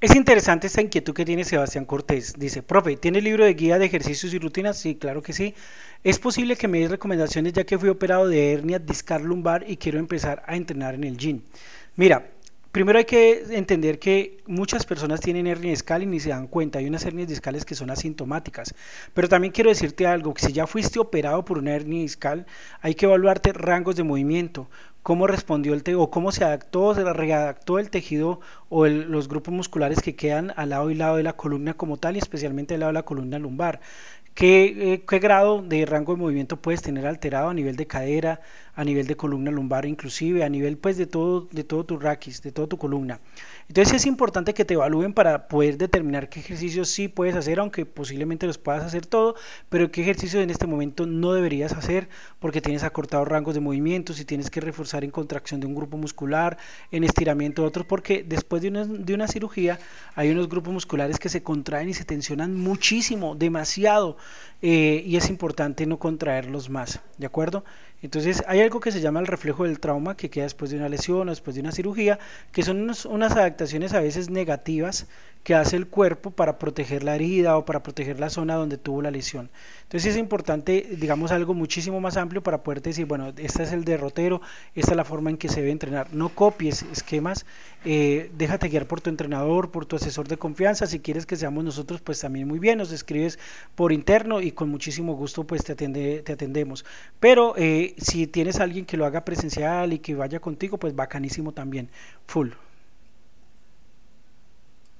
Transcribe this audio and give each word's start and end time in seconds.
Es 0.00 0.16
interesante 0.16 0.66
esta 0.66 0.80
inquietud 0.80 1.12
que 1.12 1.26
tiene 1.26 1.44
Sebastián 1.44 1.84
Cortés. 1.84 2.32
Dice, 2.38 2.62
profe, 2.62 2.96
¿tiene 2.96 3.20
libro 3.20 3.44
de 3.44 3.52
guía 3.52 3.78
de 3.78 3.84
ejercicios 3.84 4.32
y 4.32 4.38
rutinas? 4.38 4.78
Sí, 4.78 4.94
claro 4.94 5.20
que 5.20 5.34
sí. 5.34 5.54
Es 6.02 6.18
posible 6.18 6.56
que 6.56 6.68
me 6.68 6.80
dé 6.80 6.88
recomendaciones 6.88 7.52
ya 7.52 7.64
que 7.64 7.78
fui 7.78 7.90
operado 7.90 8.26
de 8.26 8.54
hernia 8.54 8.78
discal 8.78 9.22
lumbar 9.22 9.68
y 9.68 9.76
quiero 9.76 9.98
empezar 9.98 10.42
a 10.46 10.56
entrenar 10.56 10.94
en 10.94 11.04
el 11.04 11.18
gym. 11.18 11.42
Mira, 11.96 12.24
Primero 12.72 13.00
hay 13.00 13.04
que 13.04 13.42
entender 13.50 13.98
que 13.98 14.38
muchas 14.46 14.86
personas 14.86 15.18
tienen 15.18 15.48
hernia 15.48 15.72
discal 15.72 16.04
y 16.04 16.06
ni 16.06 16.20
se 16.20 16.28
dan 16.28 16.46
cuenta. 16.46 16.78
Hay 16.78 16.86
unas 16.86 17.04
hernias 17.04 17.26
discales 17.26 17.64
que 17.64 17.74
son 17.74 17.90
asintomáticas. 17.90 18.72
Pero 19.12 19.28
también 19.28 19.52
quiero 19.52 19.70
decirte 19.70 20.06
algo, 20.06 20.32
que 20.34 20.46
si 20.46 20.52
ya 20.52 20.68
fuiste 20.68 21.00
operado 21.00 21.44
por 21.44 21.58
una 21.58 21.74
hernia 21.74 22.02
discal, 22.02 22.46
hay 22.80 22.94
que 22.94 23.06
evaluarte 23.06 23.52
rangos 23.52 23.96
de 23.96 24.04
movimiento, 24.04 24.70
cómo 25.02 25.26
respondió 25.26 25.74
el 25.74 25.82
o 25.96 26.10
cómo 26.10 26.32
se 26.32 26.44
adaptó, 26.44 26.94
se 26.94 27.04
readaptó 27.04 27.78
el 27.78 27.90
tejido 27.90 28.40
o 28.68 28.86
los 28.86 29.28
grupos 29.28 29.54
musculares 29.54 30.02
que 30.02 30.16
quedan 30.16 30.52
al 30.56 30.70
lado 30.70 30.90
y 30.90 30.94
lado 30.94 31.16
de 31.16 31.22
la 31.22 31.34
columna 31.34 31.74
como 31.74 31.96
tal 31.96 32.16
y 32.16 32.18
especialmente 32.18 32.74
al 32.74 32.80
lado 32.80 32.90
de 32.90 32.94
la 32.94 33.02
columna 33.04 33.38
lumbar. 33.38 33.80
Eh, 34.42 35.02
¿Qué, 35.06 35.18
grado 35.18 35.60
de 35.60 35.84
rango 35.84 36.14
de 36.14 36.20
movimiento 36.20 36.56
puedes 36.62 36.80
tener 36.82 37.06
alterado 37.06 37.50
a 37.50 37.54
nivel 37.54 37.76
de 37.76 37.86
cadera, 37.86 38.40
a 38.80 38.84
nivel 38.84 39.06
de 39.06 39.14
columna 39.14 39.50
lumbar, 39.50 39.84
inclusive 39.84 40.42
a 40.42 40.48
nivel 40.48 40.78
pues 40.78 40.96
de 40.96 41.04
todo, 41.04 41.46
de 41.52 41.64
todo 41.64 41.84
tu 41.84 41.98
raquis, 41.98 42.40
de 42.40 42.50
toda 42.50 42.66
tu 42.66 42.78
columna? 42.78 43.20
Entonces 43.68 43.94
es 43.94 44.06
importante 44.06 44.54
que 44.54 44.64
te 44.64 44.72
evalúen 44.72 45.12
para 45.12 45.48
poder 45.48 45.76
determinar 45.76 46.30
qué 46.30 46.40
ejercicios 46.40 46.88
sí 46.88 47.06
puedes 47.06 47.36
hacer, 47.36 47.60
aunque 47.60 47.84
posiblemente 47.84 48.46
los 48.46 48.56
puedas 48.56 48.82
hacer 48.82 49.04
todo, 49.04 49.34
pero 49.68 49.92
qué 49.92 50.00
ejercicios 50.00 50.42
en 50.42 50.48
este 50.48 50.66
momento 50.66 51.04
no 51.04 51.34
deberías 51.34 51.72
hacer 51.72 52.08
porque 52.38 52.62
tienes 52.62 52.82
acortados 52.82 53.28
rangos 53.28 53.54
de 53.54 53.60
movimiento, 53.60 54.14
si 54.14 54.24
tienes 54.24 54.48
que 54.48 54.62
reforzar 54.62 55.04
en 55.04 55.10
contracción 55.10 55.60
de 55.60 55.66
un 55.66 55.74
grupo 55.74 55.98
muscular, 55.98 56.56
en 56.90 57.04
estiramiento 57.04 57.60
de 57.60 57.68
otros, 57.68 57.84
porque 57.84 58.24
después 58.26 58.62
de 58.62 58.68
una, 58.68 58.86
de 58.86 59.12
una 59.12 59.28
cirugía 59.28 59.78
hay 60.14 60.30
unos 60.30 60.48
grupos 60.48 60.72
musculares 60.72 61.18
que 61.18 61.28
se 61.28 61.42
contraen 61.42 61.90
y 61.90 61.94
se 61.94 62.06
tensionan 62.06 62.54
muchísimo, 62.56 63.34
demasiado, 63.34 64.16
eh, 64.62 65.02
y 65.06 65.16
es 65.16 65.28
importante 65.28 65.86
no 65.86 65.98
contraerlos 65.98 66.70
más, 66.70 67.00
¿de 67.18 67.26
acuerdo? 67.26 67.62
Entonces 68.02 68.42
hay 68.46 68.60
algo 68.70 68.78
que 68.78 68.92
se 68.92 69.00
llama 69.00 69.18
el 69.18 69.26
reflejo 69.26 69.64
del 69.64 69.80
trauma 69.80 70.16
que 70.16 70.30
queda 70.30 70.44
después 70.44 70.70
de 70.70 70.76
una 70.76 70.88
lesión 70.88 71.26
o 71.28 71.32
después 71.32 71.56
de 71.56 71.60
una 71.60 71.72
cirugía, 71.72 72.20
que 72.52 72.62
son 72.62 72.82
unas 72.82 73.32
adaptaciones 73.32 73.94
a 73.94 74.00
veces 74.00 74.30
negativas 74.30 75.08
que 75.42 75.54
hace 75.54 75.76
el 75.76 75.86
cuerpo 75.86 76.30
para 76.30 76.58
proteger 76.58 77.02
la 77.02 77.14
herida 77.14 77.56
o 77.56 77.64
para 77.64 77.82
proteger 77.82 78.20
la 78.20 78.28
zona 78.28 78.56
donde 78.56 78.76
tuvo 78.76 79.00
la 79.02 79.10
lesión. 79.10 79.50
Entonces 79.82 80.12
es 80.12 80.18
importante, 80.18 80.86
digamos, 80.98 81.32
algo 81.32 81.54
muchísimo 81.54 82.00
más 82.00 82.16
amplio 82.16 82.42
para 82.42 82.62
poder 82.62 82.82
decir, 82.82 83.06
bueno, 83.06 83.32
este 83.36 83.62
es 83.62 83.72
el 83.72 83.84
derrotero, 83.84 84.40
esta 84.74 84.92
es 84.92 84.96
la 84.96 85.04
forma 85.04 85.30
en 85.30 85.36
que 85.36 85.48
se 85.48 85.60
debe 85.60 85.72
entrenar. 85.72 86.12
No 86.12 86.28
copies 86.28 86.82
esquemas, 86.82 87.46
eh, 87.84 88.30
déjate 88.36 88.68
guiar 88.68 88.86
por 88.86 89.00
tu 89.00 89.10
entrenador, 89.10 89.70
por 89.70 89.86
tu 89.86 89.96
asesor 89.96 90.28
de 90.28 90.36
confianza. 90.36 90.86
Si 90.86 91.00
quieres 91.00 91.26
que 91.26 91.36
seamos 91.36 91.64
nosotros, 91.64 92.00
pues 92.00 92.20
también 92.20 92.46
muy 92.46 92.58
bien, 92.58 92.78
nos 92.78 92.92
escribes 92.92 93.38
por 93.74 93.92
interno 93.92 94.40
y 94.40 94.52
con 94.52 94.68
muchísimo 94.68 95.14
gusto 95.14 95.44
pues 95.44 95.64
te, 95.64 95.72
atende, 95.72 96.22
te 96.22 96.32
atendemos. 96.32 96.84
Pero 97.18 97.54
eh, 97.56 97.94
si 97.98 98.26
tienes 98.26 98.60
alguien 98.60 98.84
que 98.84 98.96
lo 98.96 99.06
haga 99.06 99.24
presencial 99.24 99.92
y 99.92 99.98
que 99.98 100.14
vaya 100.14 100.38
contigo, 100.38 100.78
pues 100.78 100.94
bacanísimo 100.94 101.52
también, 101.52 101.88
full. 102.26 102.50